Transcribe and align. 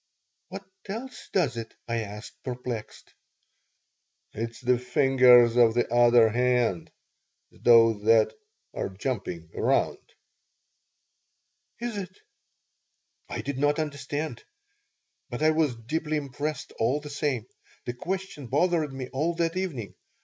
"What 0.47 0.65
else 0.87 1.29
does 1.31 1.57
it?" 1.57 1.75
I 1.87 1.97
asked, 1.99 2.41
perplexed 2.41 3.13
"It's 4.33 4.59
the 4.59 4.79
fingers 4.79 5.57
of 5.57 5.75
the 5.75 5.93
other 5.93 6.29
hand, 6.29 6.91
those 7.51 8.01
that 8.05 8.33
are 8.73 8.89
jumping 8.89 9.51
around." 9.53 9.99
"Is 11.79 11.97
it?" 11.97 12.17
I 13.29 13.41
did 13.41 13.59
not 13.59 13.77
understand, 13.77 14.43
but 15.29 15.43
I 15.43 15.51
was 15.51 15.75
deeply 15.75 16.17
impressed 16.17 16.71
all 16.79 16.99
the 16.99 17.11
same. 17.11 17.45
The 17.85 17.93
question 17.93 18.47
bothered 18.47 18.91
me 18.91 19.07
all 19.13 19.35
that 19.35 19.55
evening. 19.55 19.93